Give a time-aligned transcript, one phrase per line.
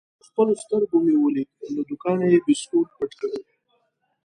[0.19, 3.43] په خپلو سترګو مې ولید: له دوکانه یې بیسکویټ پټ کړل.